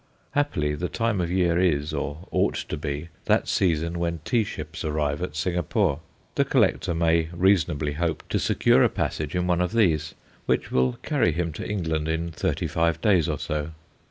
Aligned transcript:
Happily, 0.31 0.73
the 0.73 0.89
time 0.89 1.21
of 1.21 1.31
year 1.31 1.59
is, 1.59 1.93
or 1.93 2.25
ought 2.31 2.55
to 2.55 2.75
be, 2.75 3.09
that 3.25 3.47
season 3.47 3.99
when 3.99 4.17
tea 4.25 4.43
ships 4.43 4.83
arrive 4.83 5.21
at 5.21 5.35
Singapore. 5.35 5.99
The 6.33 6.43
collector 6.43 6.95
may 6.95 7.29
reasonably 7.31 7.91
hope 7.91 8.23
to 8.29 8.39
secure 8.39 8.81
a 8.81 8.89
passage 8.89 9.35
in 9.35 9.45
one 9.45 9.61
of 9.61 9.73
these, 9.73 10.15
which 10.47 10.71
will 10.71 10.93
carry 11.03 11.33
him 11.33 11.51
to 11.53 11.69
England 11.69 12.07
in 12.07 12.31
thirty 12.31 12.65
five 12.65 12.99
days 12.99 13.29
or 13.29 13.37
so. 13.37 13.73